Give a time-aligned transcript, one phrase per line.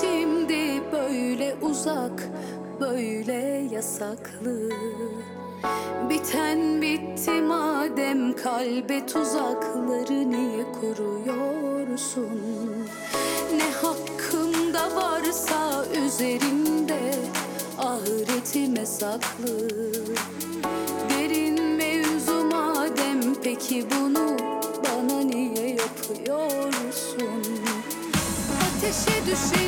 [0.00, 2.28] şimdi böyle uzak
[2.80, 4.70] böyle yasaklı.
[6.10, 12.40] Biten bitti madem kalbe tuzakları niye kuruyorsun?
[13.56, 17.14] Ne hakkımda varsa üzerimde
[17.78, 19.68] ahiretime saklı.
[21.10, 24.36] Derin mevzu madem peki bunu
[24.84, 27.44] bana niye yapıyorsun?
[28.62, 29.63] Ateşe düşenin